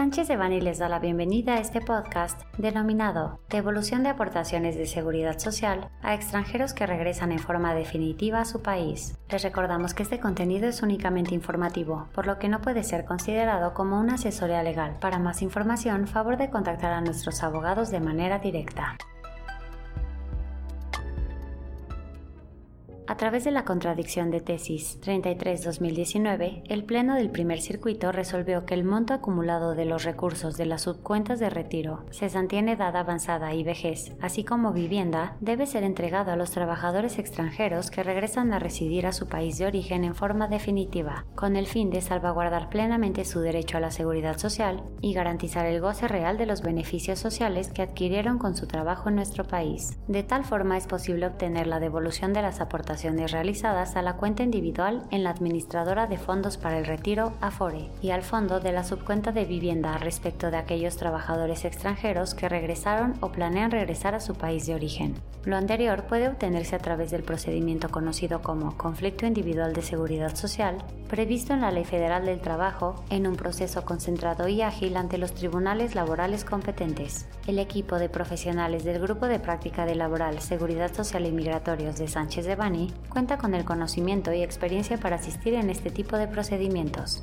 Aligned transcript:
Sánchez 0.00 0.28
de 0.28 0.36
Bani 0.38 0.62
les 0.62 0.78
da 0.78 0.88
la 0.88 0.98
bienvenida 0.98 1.56
a 1.56 1.60
este 1.60 1.82
podcast 1.82 2.40
denominado 2.56 3.38
Devolución 3.50 4.02
de 4.02 4.08
aportaciones 4.08 4.74
de 4.74 4.86
seguridad 4.86 5.38
social 5.38 5.90
a 6.00 6.14
extranjeros 6.14 6.72
que 6.72 6.86
regresan 6.86 7.32
en 7.32 7.38
forma 7.38 7.74
definitiva 7.74 8.40
a 8.40 8.46
su 8.46 8.62
país. 8.62 9.18
Les 9.28 9.42
recordamos 9.42 9.92
que 9.92 10.02
este 10.02 10.18
contenido 10.18 10.68
es 10.68 10.80
únicamente 10.80 11.34
informativo, 11.34 12.08
por 12.14 12.26
lo 12.26 12.38
que 12.38 12.48
no 12.48 12.62
puede 12.62 12.82
ser 12.82 13.04
considerado 13.04 13.74
como 13.74 14.00
una 14.00 14.14
asesoría 14.14 14.62
legal. 14.62 14.96
Para 15.02 15.18
más 15.18 15.42
información, 15.42 16.06
favor 16.06 16.38
de 16.38 16.48
contactar 16.48 16.94
a 16.94 17.02
nuestros 17.02 17.42
abogados 17.42 17.90
de 17.90 18.00
manera 18.00 18.38
directa. 18.38 18.96
A 23.10 23.16
través 23.16 23.42
de 23.42 23.50
la 23.50 23.64
contradicción 23.64 24.30
de 24.30 24.40
tesis 24.40 25.00
33-2019, 25.00 26.62
el 26.68 26.84
Pleno 26.84 27.16
del 27.16 27.28
primer 27.28 27.60
circuito 27.60 28.12
resolvió 28.12 28.64
que 28.64 28.74
el 28.74 28.84
monto 28.84 29.14
acumulado 29.14 29.74
de 29.74 29.84
los 29.84 30.04
recursos 30.04 30.56
de 30.56 30.64
las 30.64 30.82
subcuentas 30.82 31.40
de 31.40 31.50
retiro, 31.50 32.04
cesantía 32.12 32.60
en 32.60 32.68
edad 32.68 32.94
avanzada 32.94 33.52
y 33.52 33.64
vejez, 33.64 34.12
así 34.20 34.44
como 34.44 34.72
vivienda, 34.72 35.36
debe 35.40 35.66
ser 35.66 35.82
entregado 35.82 36.30
a 36.30 36.36
los 36.36 36.52
trabajadores 36.52 37.18
extranjeros 37.18 37.90
que 37.90 38.04
regresan 38.04 38.52
a 38.52 38.60
residir 38.60 39.08
a 39.08 39.12
su 39.12 39.26
país 39.26 39.58
de 39.58 39.66
origen 39.66 40.04
en 40.04 40.14
forma 40.14 40.46
definitiva, 40.46 41.24
con 41.34 41.56
el 41.56 41.66
fin 41.66 41.90
de 41.90 42.02
salvaguardar 42.02 42.70
plenamente 42.70 43.24
su 43.24 43.40
derecho 43.40 43.76
a 43.76 43.80
la 43.80 43.90
seguridad 43.90 44.38
social 44.38 44.84
y 45.00 45.14
garantizar 45.14 45.66
el 45.66 45.80
goce 45.80 46.06
real 46.06 46.38
de 46.38 46.46
los 46.46 46.62
beneficios 46.62 47.18
sociales 47.18 47.72
que 47.72 47.82
adquirieron 47.82 48.38
con 48.38 48.54
su 48.54 48.68
trabajo 48.68 49.08
en 49.08 49.16
nuestro 49.16 49.42
país. 49.48 49.98
De 50.06 50.22
tal 50.22 50.44
forma 50.44 50.76
es 50.76 50.86
posible 50.86 51.26
obtener 51.26 51.66
la 51.66 51.80
devolución 51.80 52.32
de 52.32 52.42
las 52.42 52.60
aportaciones 52.60 52.99
realizadas 53.02 53.96
a 53.96 54.02
la 54.02 54.16
cuenta 54.16 54.42
individual 54.42 55.02
en 55.10 55.24
la 55.24 55.30
administradora 55.30 56.06
de 56.06 56.18
fondos 56.18 56.58
para 56.58 56.78
el 56.78 56.84
retiro 56.84 57.32
Afore 57.40 57.88
y 58.02 58.10
al 58.10 58.22
fondo 58.22 58.60
de 58.60 58.72
la 58.72 58.84
subcuenta 58.84 59.32
de 59.32 59.46
vivienda 59.46 59.96
respecto 59.96 60.50
de 60.50 60.58
aquellos 60.58 60.96
trabajadores 60.96 61.64
extranjeros 61.64 62.34
que 62.34 62.48
regresaron 62.48 63.14
o 63.20 63.32
planean 63.32 63.70
regresar 63.70 64.14
a 64.14 64.20
su 64.20 64.34
país 64.34 64.66
de 64.66 64.74
origen. 64.74 65.14
Lo 65.44 65.56
anterior 65.56 66.04
puede 66.04 66.28
obtenerse 66.28 66.76
a 66.76 66.80
través 66.80 67.10
del 67.10 67.22
procedimiento 67.22 67.88
conocido 67.88 68.42
como 68.42 68.76
conflicto 68.76 69.24
individual 69.24 69.72
de 69.72 69.80
seguridad 69.80 70.34
social, 70.34 70.76
previsto 71.08 71.54
en 71.54 71.62
la 71.62 71.70
Ley 71.70 71.84
Federal 71.84 72.26
del 72.26 72.42
Trabajo 72.42 73.02
en 73.08 73.26
un 73.26 73.36
proceso 73.36 73.86
concentrado 73.86 74.48
y 74.48 74.60
ágil 74.60 74.96
ante 74.98 75.16
los 75.16 75.32
tribunales 75.32 75.94
laborales 75.94 76.44
competentes. 76.44 77.26
El 77.46 77.58
equipo 77.58 77.98
de 77.98 78.10
profesionales 78.10 78.84
del 78.84 79.00
Grupo 79.00 79.26
de 79.26 79.40
Práctica 79.40 79.86
de 79.86 79.94
Laboral, 79.94 80.40
Seguridad 80.40 80.92
Social 80.94 81.24
y 81.24 81.32
Migratorios 81.32 81.96
de 81.96 82.06
Sánchez 82.06 82.44
de 82.44 82.56
Bani 82.56 82.79
cuenta 83.08 83.38
con 83.38 83.54
el 83.54 83.64
conocimiento 83.64 84.32
y 84.32 84.42
experiencia 84.42 84.98
para 84.98 85.16
asistir 85.16 85.54
en 85.54 85.70
este 85.70 85.90
tipo 85.90 86.16
de 86.16 86.28
procedimientos. 86.28 87.22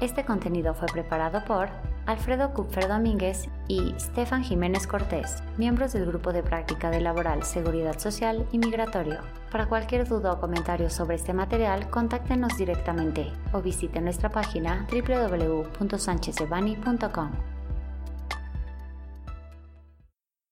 Este 0.00 0.24
contenido 0.24 0.74
fue 0.74 0.86
preparado 0.86 1.44
por 1.44 1.70
Alfredo 2.06 2.54
Kupfer 2.54 2.86
Domínguez 2.86 3.48
y 3.66 3.92
Stefan 3.98 4.44
Jiménez 4.44 4.86
Cortés, 4.86 5.42
miembros 5.56 5.92
del 5.92 6.06
Grupo 6.06 6.32
de 6.32 6.44
Práctica 6.44 6.90
de 6.90 7.00
Laboral, 7.00 7.42
Seguridad 7.42 7.98
Social 7.98 8.46
y 8.52 8.58
Migratorio. 8.58 9.18
Para 9.50 9.66
cualquier 9.66 10.06
duda 10.06 10.30
o 10.32 10.40
comentario 10.40 10.88
sobre 10.88 11.16
este 11.16 11.34
material, 11.34 11.90
contáctenos 11.90 12.56
directamente 12.56 13.32
o 13.52 13.60
visite 13.60 14.00
nuestra 14.00 14.30
página 14.30 14.86
www.sanchezebani.com. 14.90 17.57